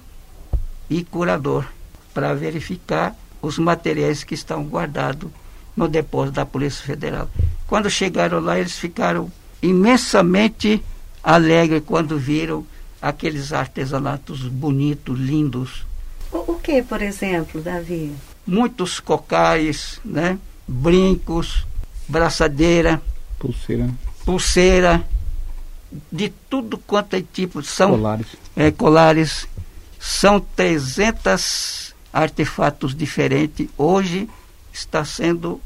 e 0.90 1.04
curador 1.04 1.66
para 2.14 2.34
verificar 2.34 3.14
os 3.42 3.60
materiais 3.60 4.24
que 4.24 4.34
estão 4.34 4.64
guardados 4.64 5.30
no 5.78 5.88
depósito 5.88 6.36
da 6.36 6.46
Polícia 6.46 6.84
Federal. 6.84 7.30
Quando 7.68 7.90
chegaram 7.90 8.40
lá, 8.40 8.60
eles 8.60 8.78
ficaram 8.78 9.32
imensamente 9.62 10.84
alegres 11.24 11.84
quando 11.86 12.18
viram 12.18 12.66
aqueles 13.02 13.54
artesanatos 13.54 14.42
bonitos, 14.42 15.18
lindos. 15.18 15.86
O, 16.32 16.54
o 16.54 16.60
que, 16.60 16.82
por 16.82 17.02
exemplo, 17.02 17.62
Davi? 17.62 18.14
Muitos 18.46 19.00
cocais, 19.00 20.02
né? 20.04 20.40
brincos, 20.68 21.66
braçadeira, 22.08 23.02
pulseira, 23.40 23.90
pulseira, 24.26 25.08
de 26.12 26.30
tudo 26.50 26.78
quanto 26.78 27.16
é 27.16 27.22
tipo. 27.22 27.64
São 27.64 27.92
colares. 27.92 28.28
É, 28.56 28.72
colares. 28.72 29.48
São 30.00 30.40
300 30.40 31.96
artefatos 32.12 32.96
diferentes. 32.96 33.68
Hoje 33.78 34.30
está 34.78 35.04
sendo 35.04 35.62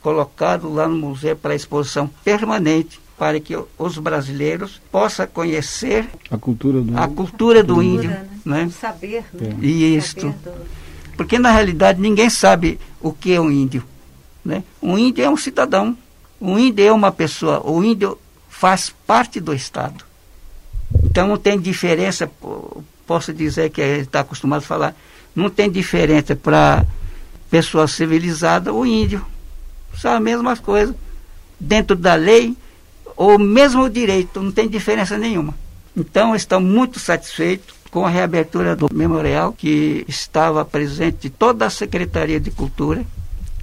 colocado 0.00 0.72
lá 0.72 0.86
no 0.86 0.96
museu 0.96 1.36
para 1.36 1.54
exposição 1.54 2.08
permanente 2.24 3.00
para 3.18 3.40
que 3.40 3.58
os 3.76 3.98
brasileiros 3.98 4.80
possam 4.92 5.26
conhecer 5.26 6.08
a 6.30 6.38
cultura 6.38 6.80
do, 6.80 6.96
a 6.96 7.08
cultura 7.08 7.62
do 7.64 7.74
cultura, 7.74 7.96
índio, 7.96 8.10
né? 8.10 8.28
né? 8.44 8.64
O 8.66 8.70
saber, 8.70 9.24
né? 9.34 9.56
É. 9.60 9.66
Isto. 9.66 10.20
Saber 10.20 10.34
do... 10.44 10.78
Porque 11.16 11.36
na 11.36 11.50
realidade 11.50 12.00
ninguém 12.00 12.30
sabe 12.30 12.78
o 13.00 13.12
que 13.12 13.32
é 13.32 13.40
um 13.40 13.50
índio, 13.50 13.82
né? 14.44 14.62
Um 14.80 14.96
índio 14.96 15.24
é 15.24 15.28
um 15.28 15.36
cidadão, 15.36 15.98
um 16.40 16.56
índio 16.56 16.84
é 16.84 16.92
uma 16.92 17.10
pessoa, 17.10 17.60
o 17.68 17.82
índio 17.82 18.16
faz 18.48 18.94
parte 19.04 19.40
do 19.40 19.52
Estado. 19.52 20.04
Então 21.02 21.26
não 21.26 21.36
tem 21.36 21.58
diferença, 21.58 22.30
posso 23.04 23.32
dizer 23.34 23.70
que 23.70 23.80
está 23.80 24.20
acostumado 24.20 24.60
a 24.60 24.66
falar, 24.66 24.96
não 25.34 25.50
tem 25.50 25.68
diferença 25.68 26.36
para 26.36 26.86
pessoa 27.50 27.88
civilizada 27.88 28.72
ou 28.72 28.86
índio. 28.86 29.24
São 29.96 30.12
as 30.12 30.22
mesmas 30.22 30.60
coisas. 30.60 30.94
Dentro 31.58 31.96
da 31.96 32.14
lei, 32.14 32.56
ou 33.16 33.38
mesmo 33.38 33.88
direito, 33.90 34.40
não 34.40 34.52
tem 34.52 34.68
diferença 34.68 35.18
nenhuma. 35.18 35.54
Então, 35.96 36.36
estamos 36.36 36.70
muito 36.70 37.00
satisfeitos 37.00 37.74
com 37.90 38.06
a 38.06 38.10
reabertura 38.10 38.76
do 38.76 38.88
memorial, 38.92 39.52
que 39.52 40.04
estava 40.06 40.64
presente 40.64 41.28
toda 41.30 41.66
a 41.66 41.70
Secretaria 41.70 42.38
de 42.38 42.50
Cultura, 42.50 43.04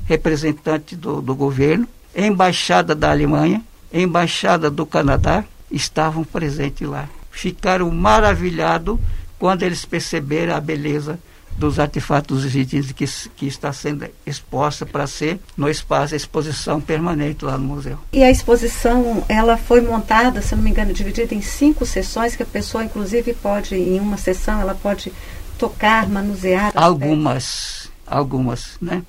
representante 0.05 0.95
do, 0.95 1.21
do 1.21 1.35
governo, 1.35 1.87
embaixada 2.15 2.93
da 2.93 3.11
Alemanha, 3.11 3.63
embaixada 3.93 4.69
do 4.69 4.85
Canadá, 4.85 5.45
estavam 5.71 6.23
presentes 6.23 6.87
lá. 6.87 7.07
Ficaram 7.31 7.89
maravilhados 7.91 8.99
quando 9.37 9.63
eles 9.63 9.85
perceberam 9.85 10.55
a 10.55 10.59
beleza 10.59 11.19
dos 11.57 11.79
artefatos 11.79 12.43
indígenas 12.53 12.91
que, 12.91 13.05
que 13.35 13.47
está 13.47 13.71
sendo 13.71 14.05
exposta 14.25 14.85
para 14.85 15.07
ser 15.07 15.39
no 15.55 15.69
espaço 15.69 16.09
de 16.09 16.17
exposição 16.17 16.81
permanente 16.81 17.45
lá 17.45 17.57
no 17.57 17.63
museu. 17.63 17.97
E 18.11 18.23
a 18.23 18.29
exposição, 18.29 19.23
ela 19.29 19.57
foi 19.57 19.81
montada, 19.81 20.41
se 20.41 20.55
não 20.55 20.61
me 20.61 20.69
engano, 20.69 20.93
dividida 20.93 21.33
em 21.33 21.41
cinco 21.41 21.85
sessões, 21.85 22.35
que 22.35 22.43
a 22.43 22.45
pessoa, 22.45 22.83
inclusive, 22.83 23.33
pode, 23.33 23.75
em 23.75 23.99
uma 23.99 24.17
sessão, 24.17 24.59
ela 24.59 24.75
pode 24.75 25.13
tocar, 25.57 26.07
manusear. 26.09 26.71
Algumas, 26.75 27.89
algumas, 28.05 28.77
né? 28.81 29.03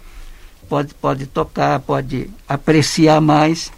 Pode, 0.69 0.95
pode 0.95 1.27
tocar, 1.27 1.81
pode 1.81 2.31
apreciar 2.49 3.21
mais, 3.21 3.73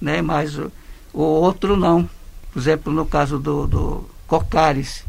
né? 0.00 0.22
Mas 0.22 0.56
o, 0.56 0.70
o 1.12 1.22
outro 1.22 1.76
não. 1.76 2.08
Por 2.52 2.58
exemplo, 2.58 2.92
no 2.92 3.06
caso 3.06 3.38
do, 3.38 3.66
do 3.66 4.10
Cocares, 4.26 5.04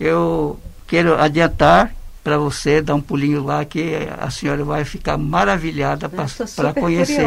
eu 0.00 0.58
quero 0.86 1.20
adiantar 1.20 1.94
para 2.22 2.38
você 2.38 2.80
dar 2.80 2.94
um 2.94 3.00
pulinho 3.00 3.42
lá 3.42 3.64
que 3.64 3.96
a 4.18 4.30
senhora 4.30 4.64
vai 4.64 4.84
ficar 4.84 5.18
maravilhada 5.18 6.08
para 6.08 6.72
conhecer 6.72 7.22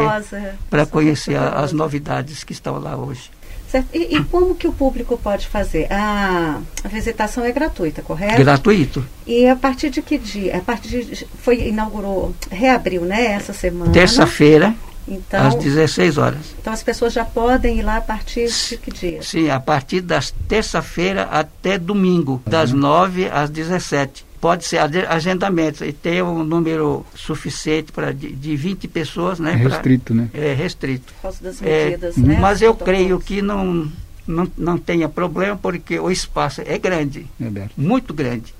para 0.70 0.86
conhecer 0.86 1.34
curiosa. 1.34 1.56
as 1.56 1.72
novidades 1.72 2.42
que 2.42 2.52
estão 2.52 2.78
lá 2.78 2.96
hoje. 2.96 3.30
Certo. 3.68 3.88
E, 3.92 4.16
e, 4.16 4.24
como 4.24 4.54
que 4.54 4.68
o 4.68 4.72
público 4.72 5.18
pode 5.18 5.48
fazer? 5.48 5.92
A, 5.92 6.60
a, 6.84 6.88
visitação 6.88 7.44
é 7.44 7.50
gratuita, 7.50 8.00
correto? 8.00 8.36
Gratuito. 8.36 9.04
E 9.26 9.48
a 9.48 9.56
partir 9.56 9.90
de 9.90 10.00
que 10.02 10.18
dia? 10.18 10.56
A 10.56 10.60
partir 10.60 11.04
de, 11.04 11.26
foi 11.42 11.68
inaugurou, 11.68 12.34
reabriu, 12.50 13.02
né, 13.02 13.26
essa 13.26 13.52
semana? 13.52 13.90
Terça-feira. 13.90 14.72
Então, 15.08 15.46
às 15.46 15.54
16 15.54 16.18
horas. 16.18 16.40
Então 16.60 16.72
as 16.72 16.82
pessoas 16.82 17.12
já 17.12 17.24
podem 17.24 17.78
ir 17.78 17.82
lá 17.82 17.98
a 17.98 18.00
partir 18.00 18.48
de 18.48 18.76
que 18.76 18.90
dia? 18.90 19.22
Sim, 19.22 19.50
a 19.50 19.60
partir 19.60 20.00
das 20.00 20.32
terça-feira 20.48 21.28
até 21.30 21.78
domingo, 21.78 22.42
das 22.44 22.72
9 22.72 23.28
às 23.28 23.48
17 23.48 24.25
pode 24.40 24.64
ser 24.64 24.78
agendamento 24.78 25.84
e 25.84 25.92
ter 25.92 26.22
um 26.22 26.44
número 26.44 27.04
suficiente 27.14 27.92
para 27.92 28.12
de, 28.12 28.32
de 28.32 28.56
20 28.56 28.88
pessoas, 28.88 29.38
né? 29.38 29.52
É 29.52 29.56
restrito, 29.56 30.14
pra, 30.14 30.22
né? 30.22 30.30
É 30.32 30.52
restrito. 30.52 31.12
Por 31.14 31.22
causa 31.22 31.42
das 31.42 31.60
medidas, 31.60 32.16
é, 32.16 32.20
né? 32.20 32.38
Mas 32.40 32.62
eu 32.62 32.74
creio 32.74 33.18
que 33.18 33.42
não, 33.42 33.90
não, 34.26 34.50
não 34.56 34.78
tenha 34.78 35.08
problema 35.08 35.56
porque 35.56 35.98
o 35.98 36.10
espaço 36.10 36.62
é 36.64 36.78
grande, 36.78 37.26
é 37.40 37.68
muito 37.76 38.12
grande. 38.12 38.54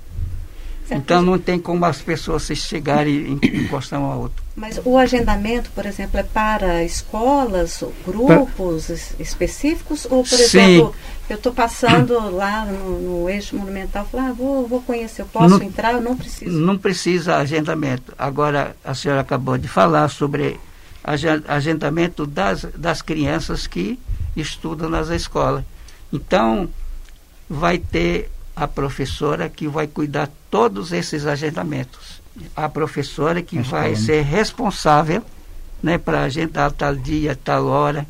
Certo. 0.87 1.01
Então 1.01 1.21
não 1.21 1.37
tem 1.37 1.59
como 1.59 1.83
as 1.83 2.01
pessoas 2.01 2.43
se 2.43 2.55
chegarem 2.55 3.37
e 3.41 3.57
encostar 3.57 3.99
um 3.99 4.05
ao 4.05 4.21
outro. 4.21 4.41
Mas 4.55 4.79
o 4.85 4.97
agendamento, 4.97 5.69
por 5.71 5.85
exemplo, 5.85 6.17
é 6.17 6.23
para 6.23 6.81
escolas, 6.83 7.83
grupos 8.05 8.89
específicos? 9.19 10.07
Ou, 10.09 10.23
por 10.23 10.37
Sim. 10.37 10.43
exemplo, 10.43 10.95
eu 11.29 11.35
estou 11.35 11.53
passando 11.53 12.35
lá 12.35 12.65
no, 12.65 12.99
no, 12.99 13.29
eixo 13.29 13.55
monumental, 13.55 14.05
falar, 14.05 14.29
ah, 14.29 14.33
vou, 14.33 14.67
vou 14.67 14.81
conhecer, 14.81 15.21
eu 15.21 15.25
posso 15.25 15.57
não, 15.57 15.63
entrar, 15.63 15.93
eu 15.93 16.01
não 16.01 16.15
preciso. 16.15 16.51
Não 16.51 16.77
precisa 16.77 17.37
agendamento. 17.37 18.13
Agora, 18.17 18.75
a 18.83 18.93
senhora 18.93 19.21
acabou 19.21 19.57
de 19.57 19.67
falar 19.67 20.07
sobre 20.09 20.59
agendamento 21.47 22.25
das, 22.25 22.63
das 22.75 23.01
crianças 23.01 23.67
que 23.67 23.99
estudam 24.35 24.89
nas 24.89 25.09
escolas. 25.09 25.63
Então, 26.11 26.69
vai 27.49 27.77
ter 27.77 28.29
a 28.55 28.67
professora 28.67 29.49
que 29.49 29.67
vai 29.67 29.87
cuidar 29.87 30.29
todos 30.49 30.91
esses 30.91 31.25
agendamentos. 31.25 32.21
A 32.55 32.67
professora 32.69 33.41
que 33.41 33.59
vai 33.59 33.95
ser 33.95 34.21
responsável 34.23 35.23
né, 35.81 35.97
para 35.97 36.23
agendar 36.23 36.71
tal 36.71 36.95
dia, 36.95 37.37
tal 37.41 37.67
hora. 37.67 38.05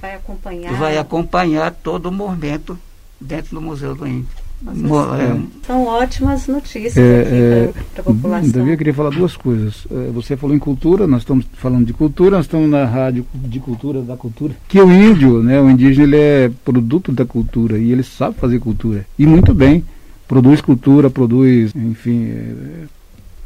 Vai 0.00 0.14
acompanhar. 0.14 0.72
Vai 0.74 0.98
acompanhar 0.98 1.70
todo 1.72 2.06
o 2.06 2.12
movimento 2.12 2.78
dentro 3.20 3.56
do 3.56 3.60
Museu 3.60 3.94
do 3.94 4.06
Índio. 4.06 4.28
É. 4.62 5.66
São 5.66 5.86
ótimas 5.86 6.46
notícias 6.46 6.94
é, 6.98 7.72
para 7.94 8.02
a 8.02 8.04
população. 8.04 8.50
Davi, 8.50 8.70
eu 8.72 8.76
queria 8.76 8.92
falar 8.92 9.08
duas 9.10 9.34
coisas. 9.34 9.86
É, 9.90 10.10
você 10.10 10.36
falou 10.36 10.54
em 10.54 10.58
cultura, 10.58 11.06
nós 11.06 11.22
estamos 11.22 11.46
falando 11.54 11.86
de 11.86 11.94
cultura, 11.94 12.36
nós 12.36 12.44
estamos 12.44 12.68
na 12.68 12.84
rádio 12.84 13.26
de 13.32 13.58
cultura, 13.58 14.02
da 14.02 14.18
cultura. 14.18 14.54
Que 14.68 14.78
o 14.78 14.92
índio, 14.92 15.42
né, 15.42 15.58
o 15.58 15.70
indígena, 15.70 16.04
ele 16.04 16.16
é 16.16 16.50
produto 16.62 17.10
da 17.10 17.24
cultura 17.24 17.78
e 17.78 17.90
ele 17.90 18.02
sabe 18.02 18.36
fazer 18.36 18.58
cultura. 18.58 19.06
E 19.18 19.26
muito 19.26 19.54
bem. 19.54 19.82
Produz 20.28 20.60
cultura, 20.60 21.08
produz, 21.08 21.74
enfim, 21.74 22.26
é, 22.26 22.84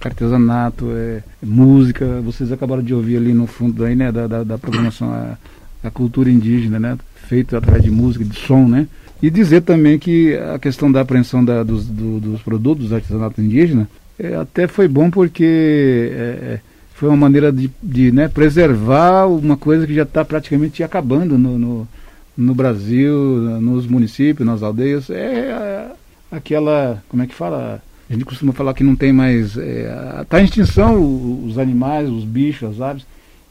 artesanato, 0.05 0.89
é, 0.91 1.23
música. 1.41 2.21
Vocês 2.23 2.51
acabaram 2.51 2.83
de 2.83 2.93
ouvir 2.93 3.19
ali 3.19 3.33
no 3.33 3.47
fundo 3.47 3.85
aí, 3.85 3.95
né, 3.95 4.11
da, 4.11 4.27
da, 4.27 4.43
da 4.43 4.59
programação 4.59 5.13
a, 5.13 5.39
a 5.85 5.91
cultura 5.91 6.31
indígena, 6.31 6.81
né, 6.81 6.99
feito 7.29 7.57
através 7.57 7.85
de 7.85 7.91
música, 7.91 8.25
de 8.25 8.37
som, 8.37 8.67
né. 8.67 8.89
E 9.23 9.31
dizer 9.31 9.63
também 9.63 9.99
que 9.99 10.35
a 10.35 10.59
questão 10.59 10.91
da 10.91 11.01
apreensão 11.01 11.45
da, 11.45 11.63
dos, 11.63 11.87
do, 11.87 12.19
dos 12.19 12.43
produtos 12.43 12.89
do 12.89 12.95
artesanato 12.95 13.41
indígena 13.41 13.89
é, 14.19 14.35
até 14.37 14.67
foi 14.67 14.87
bom 14.87 15.11
porque 15.11 16.11
é, 16.13 16.17
é, 16.17 16.61
foi 16.95 17.09
uma 17.09 17.17
maneira 17.17 17.53
de, 17.53 17.71
de 17.83 18.13
né, 18.13 18.29
preservar 18.29 19.27
uma 19.27 19.57
coisa 19.57 19.87
que 19.87 19.95
já 19.95 20.03
está 20.03 20.25
praticamente 20.25 20.83
acabando 20.83 21.37
no, 21.37 21.59
no, 21.59 21.89
no, 22.37 22.55
Brasil, 22.55 23.15
nos 23.61 23.87
municípios, 23.87 24.47
nas 24.47 24.63
aldeias. 24.63 25.11
É, 25.11 25.15
é 25.15 25.93
aquela, 26.31 27.03
como 27.09 27.23
é 27.23 27.27
que 27.27 27.35
fala? 27.35 27.83
A 28.09 28.13
gente 28.13 28.25
costuma 28.25 28.53
falar 28.53 28.75
que 28.75 28.85
não 28.85 28.95
tem 28.95 29.13
mais. 29.13 29.57
Está 29.57 30.21
é, 30.21 30.25
tá 30.29 30.41
em 30.41 30.45
extinção 30.45 31.45
os 31.47 31.59
animais, 31.59 32.09
os 32.09 32.25
bichos, 32.25 32.75
as 32.75 32.81
aves. 32.81 33.07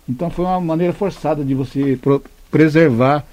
Então 0.07 0.29
foi 0.29 0.45
uma 0.45 0.59
maneira 0.59 0.93
forçada 0.93 1.43
de 1.43 1.53
você 1.53 1.97
preservar 2.51 3.25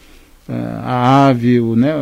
uh, 0.48 0.52
a 0.82 1.26
ave, 1.28 1.60
o, 1.60 1.74
né, 1.74 1.92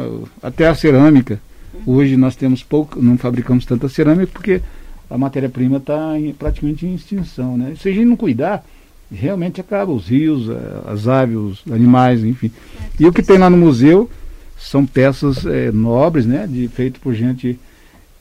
até 0.43 0.67
a 0.69 0.75
cerâmica. 0.75 1.41
Hoje 1.87 2.17
nós 2.17 2.37
temos 2.37 2.63
pouco, 2.63 3.01
não 3.01 3.17
fabricamos 3.17 3.65
tanta 3.65 3.89
cerâmica 3.89 4.31
porque 4.33 4.61
a 5.09 5.17
matéria-prima 5.17 5.79
está 5.79 6.13
praticamente 6.39 6.87
em 6.87 6.95
extinção. 6.95 7.57
Né? 7.57 7.75
Se 7.81 7.89
a 7.89 7.93
gente 7.93 8.05
não 8.05 8.17
cuidar, 8.17 8.65
realmente 9.11 9.61
acaba 9.61 9.93
os 9.93 10.09
rios, 10.09 10.49
as 10.87 11.09
aves, 11.09 11.37
os 11.37 11.73
animais, 11.73 12.23
enfim. 12.23 12.51
E 12.99 13.07
o 13.07 13.13
que 13.13 13.23
tem 13.23 13.39
lá 13.39 13.49
no 13.49 13.57
museu 13.57 14.11
são 14.59 14.85
peças 14.85 15.47
é, 15.47 15.71
nobres, 15.71 16.27
né, 16.27 16.47
de, 16.47 16.69
feito 16.69 17.01
por 17.01 17.15
gente. 17.15 17.59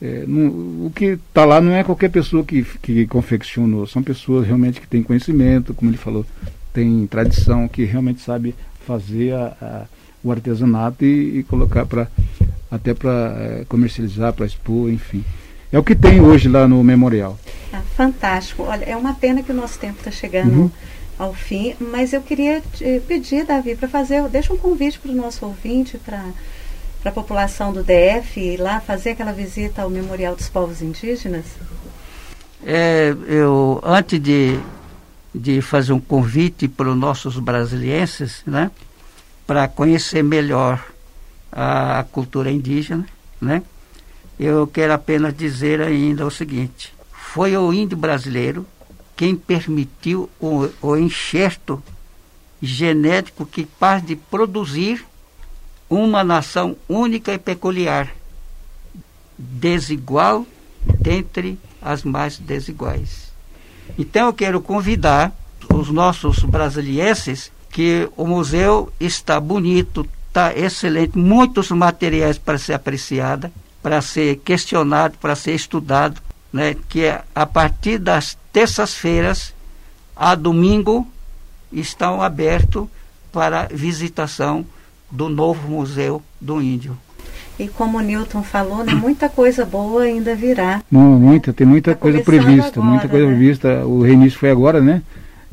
É, 0.00 0.24
não, 0.26 0.46
o 0.86 0.92
que 0.94 1.18
está 1.28 1.44
lá 1.44 1.60
não 1.60 1.72
é 1.72 1.82
qualquer 1.82 2.10
pessoa 2.10 2.44
que, 2.44 2.64
que 2.80 3.06
confeccionou, 3.06 3.86
são 3.86 4.02
pessoas 4.02 4.46
realmente 4.46 4.80
que 4.80 4.86
têm 4.86 5.02
conhecimento, 5.02 5.74
como 5.74 5.90
ele 5.90 5.98
falou, 5.98 6.24
tem 6.72 7.06
tradição, 7.06 7.66
que 7.66 7.84
realmente 7.84 8.20
sabe 8.20 8.54
fazer 8.86 9.34
a, 9.34 9.56
a, 9.60 9.84
o 10.22 10.30
artesanato 10.30 11.04
e, 11.04 11.40
e 11.40 11.42
colocar 11.42 11.84
para 11.84 12.08
até 12.70 12.94
para 12.94 13.10
é, 13.10 13.64
comercializar, 13.68 14.32
para 14.32 14.46
expor, 14.46 14.90
enfim. 14.90 15.24
É 15.72 15.78
o 15.78 15.84
que 15.84 15.94
tem 15.94 16.20
hoje 16.20 16.48
lá 16.48 16.66
no 16.68 16.82
memorial. 16.82 17.38
Ah, 17.72 17.82
fantástico. 17.96 18.62
Olha, 18.62 18.84
é 18.84 18.96
uma 18.96 19.14
pena 19.14 19.42
que 19.42 19.52
o 19.52 19.54
nosso 19.54 19.78
tempo 19.78 19.98
está 19.98 20.10
chegando 20.10 20.52
uhum. 20.52 20.70
ao 21.18 21.34
fim, 21.34 21.74
mas 21.80 22.12
eu 22.12 22.22
queria 22.22 22.62
pedir, 23.06 23.44
Davi, 23.44 23.74
para 23.74 23.88
fazer, 23.88 24.22
deixa 24.28 24.52
um 24.52 24.56
convite 24.56 24.98
para 24.98 25.10
o 25.10 25.14
nosso 25.14 25.44
ouvinte, 25.44 25.98
para 25.98 26.24
a 27.08 27.12
população 27.12 27.72
do 27.72 27.82
DF, 27.82 28.38
ir 28.38 28.58
lá 28.58 28.80
fazer 28.80 29.10
aquela 29.10 29.32
visita 29.32 29.82
ao 29.82 29.90
Memorial 29.90 30.36
dos 30.36 30.48
Povos 30.48 30.82
Indígenas. 30.82 31.46
É, 32.64 33.14
eu, 33.26 33.80
antes 33.84 34.20
de, 34.20 34.58
de 35.34 35.60
fazer 35.62 35.92
um 35.92 36.00
convite 36.00 36.68
para 36.68 36.90
os 36.90 36.96
nossos 36.96 37.38
brasilienses, 37.38 38.42
né, 38.46 38.70
para 39.46 39.66
conhecer 39.68 40.22
melhor 40.22 40.84
a, 41.50 42.04
cultura 42.12 42.50
indígena, 42.50 43.06
né, 43.40 43.62
eu 44.38 44.66
quero 44.66 44.92
apenas 44.92 45.36
dizer 45.36 45.80
ainda 45.80 46.26
o 46.26 46.30
seguinte: 46.30 46.94
foi 47.10 47.56
o 47.56 47.72
índio 47.72 47.96
brasileiro 47.96 48.66
quem 49.16 49.34
permitiu 49.34 50.30
o, 50.38 50.68
o 50.80 50.96
enxerto 50.96 51.82
genético 52.62 53.44
que 53.44 53.66
faz 53.78 54.04
de 54.04 54.14
produzir 54.14 55.04
uma 55.88 56.22
nação 56.22 56.76
única 56.88 57.32
e 57.32 57.38
peculiar, 57.38 58.10
desigual 59.36 60.46
dentre 61.00 61.58
as 61.80 62.02
mais 62.02 62.38
desiguais. 62.38 63.32
Então 63.98 64.26
eu 64.26 64.32
quero 64.32 64.60
convidar 64.60 65.32
os 65.72 65.90
nossos 65.90 66.40
brasilienses 66.44 67.50
que 67.70 68.08
o 68.16 68.26
museu 68.26 68.92
está 68.98 69.40
bonito, 69.40 70.06
está 70.28 70.56
excelente, 70.56 71.16
muitos 71.16 71.70
materiais 71.70 72.38
para 72.38 72.58
ser 72.58 72.74
apreciada 72.74 73.52
para 73.82 74.02
ser 74.02 74.36
questionado, 74.38 75.16
para 75.18 75.34
ser 75.34 75.54
estudado, 75.54 76.20
né, 76.52 76.76
que 76.88 77.04
é 77.04 77.22
a 77.34 77.46
partir 77.46 77.98
das 77.98 78.36
terças-feiras 78.52 79.54
a 80.16 80.34
domingo 80.34 81.06
estão 81.72 82.20
abertos 82.20 82.88
para 83.32 83.68
visitação 83.70 84.66
do 85.10 85.28
novo 85.28 85.68
Museu 85.68 86.22
do 86.40 86.60
Índio. 86.60 86.96
E 87.58 87.66
como 87.66 87.98
o 87.98 88.00
Newton 88.00 88.42
falou, 88.42 88.84
né, 88.84 88.94
muita 88.94 89.28
coisa 89.28 89.64
boa 89.64 90.02
ainda 90.02 90.34
virá. 90.34 90.80
muita, 91.18 91.52
tem 91.52 91.66
muita 91.66 91.92
tá 91.92 91.96
coisa 91.96 92.20
prevista, 92.20 92.78
agora, 92.78 92.86
muita 92.86 93.08
coisa 93.08 93.26
né? 93.26 93.32
prevista. 93.32 93.86
O 93.86 94.02
reinício 94.02 94.38
foi 94.38 94.50
agora, 94.50 94.80
né? 94.80 95.02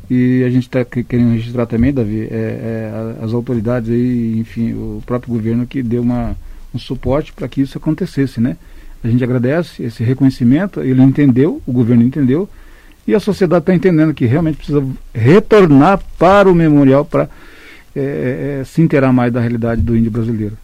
E 0.08 0.44
a 0.44 0.50
gente 0.50 0.68
está 0.68 0.84
querendo 0.84 1.32
registrar 1.32 1.66
também, 1.66 1.92
Davi, 1.92 2.28
é, 2.30 2.30
é, 2.30 3.24
as 3.24 3.32
autoridades 3.34 3.90
aí, 3.90 4.38
enfim, 4.38 4.72
o 4.72 5.02
próprio 5.04 5.34
governo 5.34 5.66
que 5.66 5.82
deu 5.82 6.00
uma, 6.00 6.36
um 6.72 6.78
suporte 6.78 7.32
para 7.32 7.48
que 7.48 7.60
isso 7.60 7.76
acontecesse, 7.76 8.40
né? 8.40 8.56
A 9.02 9.08
gente 9.08 9.24
agradece 9.24 9.82
esse 9.82 10.04
reconhecimento, 10.04 10.80
ele 10.80 11.02
entendeu, 11.02 11.60
o 11.66 11.72
governo 11.72 12.04
entendeu, 12.04 12.48
e 13.04 13.16
a 13.16 13.20
sociedade 13.20 13.62
está 13.62 13.74
entendendo 13.74 14.14
que 14.14 14.26
realmente 14.26 14.58
precisa 14.58 14.84
retornar 15.12 16.00
para 16.16 16.48
o 16.48 16.54
memorial 16.54 17.04
para 17.04 17.28
é, 17.96 18.60
é, 18.60 18.64
se 18.64 18.82
inteirar 18.82 19.12
mais 19.12 19.32
da 19.32 19.40
realidade 19.40 19.80
do 19.80 19.96
índio 19.96 20.10
brasileiro. 20.10 20.56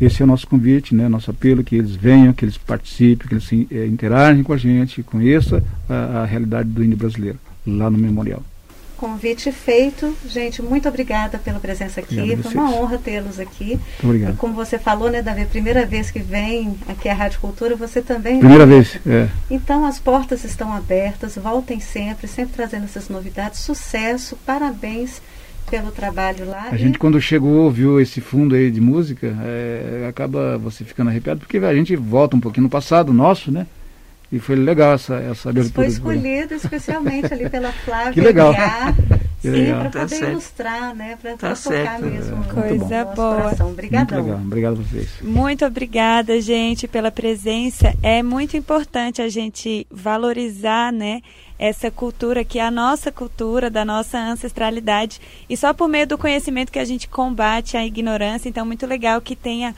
Esse 0.00 0.20
é 0.20 0.24
o 0.24 0.26
nosso 0.26 0.48
convite, 0.48 0.94
né, 0.94 1.08
nosso 1.08 1.30
apelo, 1.30 1.62
que 1.62 1.76
eles 1.76 1.94
venham, 1.94 2.32
que 2.32 2.44
eles 2.44 2.58
participem, 2.58 3.28
que 3.28 3.34
eles 3.34 3.44
se, 3.44 3.68
é, 3.70 3.86
interagem 3.86 4.42
com 4.42 4.52
a 4.52 4.56
gente, 4.56 5.02
conheçam 5.02 5.62
a, 5.88 6.22
a 6.22 6.24
realidade 6.24 6.68
do 6.68 6.82
índio 6.82 6.96
brasileiro 6.96 7.38
lá 7.64 7.88
no 7.88 7.96
memorial. 7.96 8.42
Convite 8.96 9.52
feito. 9.52 10.16
Gente, 10.26 10.62
muito 10.62 10.88
obrigada 10.88 11.38
pela 11.38 11.60
presença 11.60 12.00
aqui. 12.00 12.34
Foi 12.38 12.54
uma 12.54 12.74
honra 12.74 12.96
tê-los 12.96 13.38
aqui. 13.38 13.72
Muito 13.72 14.04
obrigado. 14.04 14.36
Como 14.38 14.54
você 14.54 14.78
falou, 14.78 15.10
né, 15.10 15.20
Davi? 15.20 15.44
Primeira 15.44 15.84
vez 15.84 16.10
que 16.10 16.18
vem 16.18 16.74
aqui 16.88 17.06
à 17.06 17.12
Rádio 17.12 17.40
Cultura, 17.40 17.76
você 17.76 18.00
também. 18.00 18.38
Primeira 18.38 18.64
vez, 18.64 18.98
é. 19.06 19.28
Então, 19.50 19.84
as 19.84 19.98
portas 19.98 20.44
estão 20.44 20.72
abertas. 20.72 21.36
Voltem 21.36 21.78
sempre, 21.78 22.26
sempre 22.26 22.54
trazendo 22.54 22.84
essas 22.84 23.10
novidades. 23.10 23.60
Sucesso, 23.60 24.34
parabéns 24.46 25.20
pelo 25.70 25.90
trabalho 25.90 26.48
lá. 26.48 26.68
A 26.70 26.74
e... 26.74 26.78
gente, 26.78 26.98
quando 26.98 27.20
chegou, 27.20 27.70
viu 27.70 28.00
esse 28.00 28.20
fundo 28.20 28.54
aí 28.54 28.70
de 28.70 28.80
música, 28.80 29.36
é, 29.44 30.06
acaba 30.08 30.58
você 30.58 30.84
ficando 30.84 31.10
arrepiado, 31.10 31.40
porque 31.40 31.58
a 31.58 31.74
gente 31.74 31.94
volta 31.96 32.36
um 32.36 32.40
pouquinho 32.40 32.64
no 32.64 32.70
passado 32.70 33.12
nosso, 33.12 33.50
né? 33.50 33.66
E 34.30 34.40
foi 34.40 34.56
legal 34.56 34.94
essa, 34.94 35.16
essa 35.16 35.50
abertura. 35.50 35.72
Foi 35.74 35.86
escolhido 35.86 36.54
especialmente 36.54 37.32
ali 37.32 37.48
pela 37.48 37.70
Flávia 37.84 38.12
que 38.12 38.20
legal. 38.20 38.52
que 39.40 39.50
sim, 39.50 39.66
para 39.66 39.90
tá 39.90 40.00
poder 40.00 40.08
certo. 40.08 40.30
ilustrar, 40.32 40.94
né? 40.96 41.18
Para 41.22 41.36
tá 41.36 41.54
tocar 41.54 42.00
mesmo. 42.00 42.44
É, 42.44 42.52
Coisa 42.52 43.04
boa. 43.04 43.52
Obrigadão. 43.68 44.18
Muito 44.18 44.26
legal. 44.26 44.44
Obrigado 44.44 44.72
a 44.72 44.82
vocês. 44.82 45.08
Muito 45.22 45.64
obrigada, 45.64 46.40
gente, 46.40 46.88
pela 46.88 47.12
presença. 47.12 47.94
É 48.02 48.20
muito 48.20 48.56
importante 48.56 49.22
a 49.22 49.28
gente 49.28 49.86
valorizar, 49.90 50.92
né? 50.92 51.22
Essa 51.58 51.90
cultura 51.90 52.44
que 52.44 52.58
é 52.58 52.62
a 52.62 52.70
nossa 52.70 53.10
cultura, 53.10 53.70
da 53.70 53.84
nossa 53.84 54.18
ancestralidade. 54.18 55.20
E 55.48 55.56
só 55.56 55.72
por 55.72 55.88
meio 55.88 56.06
do 56.06 56.18
conhecimento 56.18 56.72
que 56.72 56.78
a 56.78 56.84
gente 56.84 57.08
combate 57.08 57.76
a 57.76 57.84
ignorância. 57.84 58.48
Então, 58.48 58.66
muito 58.66 58.86
legal 58.86 59.20
que 59.20 59.34
tenha 59.34 59.74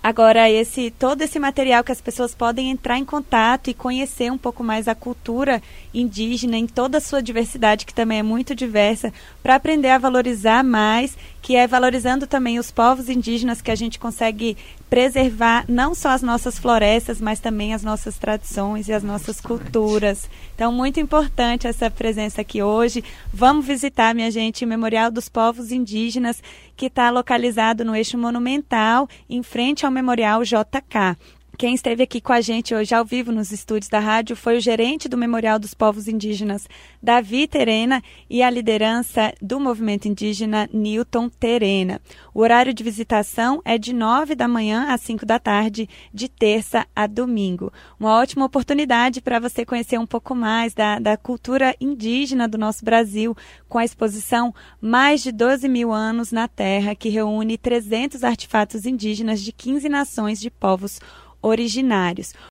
Agora, 0.00 0.48
esse 0.48 0.92
todo 0.92 1.22
esse 1.22 1.40
material 1.40 1.82
que 1.82 1.90
as 1.90 2.00
pessoas 2.00 2.32
podem 2.32 2.70
entrar 2.70 2.98
em 2.98 3.04
contato 3.04 3.68
e 3.68 3.74
conhecer 3.74 4.30
um 4.30 4.38
pouco 4.38 4.62
mais 4.62 4.86
a 4.86 4.94
cultura 4.94 5.60
indígena 5.92 6.56
em 6.56 6.68
toda 6.68 6.98
a 6.98 7.00
sua 7.00 7.20
diversidade, 7.20 7.84
que 7.84 7.92
também 7.92 8.20
é 8.20 8.22
muito 8.22 8.54
diversa, 8.54 9.12
para 9.42 9.56
aprender 9.56 9.90
a 9.90 9.98
valorizar 9.98 10.62
mais, 10.62 11.18
que 11.42 11.56
é 11.56 11.66
valorizando 11.66 12.28
também 12.28 12.60
os 12.60 12.70
povos 12.70 13.08
indígenas 13.08 13.60
que 13.60 13.72
a 13.72 13.74
gente 13.74 13.98
consegue 13.98 14.56
preservar 14.88 15.64
não 15.68 15.94
só 15.94 16.10
as 16.10 16.22
nossas 16.22 16.58
florestas, 16.58 17.20
mas 17.20 17.40
também 17.40 17.74
as 17.74 17.82
nossas 17.82 18.16
tradições 18.18 18.88
e 18.88 18.92
as 18.92 19.02
nossas 19.02 19.40
culturas. 19.40 20.28
Então, 20.54 20.72
muito 20.72 20.98
importante 20.98 21.66
essa 21.66 21.90
presença 21.90 22.40
aqui 22.40 22.62
hoje. 22.62 23.04
Vamos 23.32 23.66
visitar, 23.66 24.14
minha 24.14 24.30
gente, 24.30 24.64
o 24.64 24.68
Memorial 24.68 25.10
dos 25.10 25.28
Povos 25.28 25.70
Indígenas, 25.70 26.42
que 26.76 26.86
está 26.86 27.10
localizado 27.10 27.84
no 27.84 27.94
eixo 27.94 28.16
monumental, 28.16 29.08
em 29.28 29.42
frente 29.42 29.84
ao 29.84 29.92
Memorial 29.92 30.42
JK. 30.42 31.16
Quem 31.58 31.74
esteve 31.74 32.04
aqui 32.04 32.20
com 32.20 32.32
a 32.32 32.40
gente 32.40 32.72
hoje 32.72 32.94
ao 32.94 33.04
vivo 33.04 33.32
nos 33.32 33.50
estúdios 33.50 33.88
da 33.88 33.98
rádio 33.98 34.36
foi 34.36 34.58
o 34.58 34.60
gerente 34.60 35.08
do 35.08 35.18
Memorial 35.18 35.58
dos 35.58 35.74
Povos 35.74 36.06
Indígenas, 36.06 36.68
Davi 37.02 37.48
Terena, 37.48 38.00
e 38.30 38.44
a 38.44 38.48
liderança 38.48 39.34
do 39.42 39.58
movimento 39.58 40.06
indígena, 40.06 40.70
Newton 40.72 41.28
Terena. 41.28 42.00
O 42.32 42.42
horário 42.42 42.72
de 42.72 42.84
visitação 42.84 43.60
é 43.64 43.76
de 43.76 43.92
9 43.92 44.36
da 44.36 44.46
manhã 44.46 44.94
às 44.94 45.00
5 45.00 45.26
da 45.26 45.40
tarde, 45.40 45.88
de 46.14 46.28
terça 46.28 46.86
a 46.94 47.08
domingo. 47.08 47.72
Uma 47.98 48.16
ótima 48.16 48.44
oportunidade 48.44 49.20
para 49.20 49.40
você 49.40 49.66
conhecer 49.66 49.98
um 49.98 50.06
pouco 50.06 50.36
mais 50.36 50.74
da, 50.74 51.00
da 51.00 51.16
cultura 51.16 51.74
indígena 51.80 52.46
do 52.46 52.56
nosso 52.56 52.84
Brasil, 52.84 53.36
com 53.68 53.78
a 53.78 53.84
exposição 53.84 54.54
Mais 54.80 55.24
de 55.24 55.32
12 55.32 55.68
mil 55.68 55.92
anos 55.92 56.30
na 56.30 56.46
Terra, 56.46 56.94
que 56.94 57.08
reúne 57.08 57.58
300 57.58 58.22
artefatos 58.22 58.86
indígenas 58.86 59.40
de 59.40 59.50
15 59.50 59.88
nações 59.88 60.38
de 60.38 60.50
povos 60.50 61.00
originários. 61.40 62.34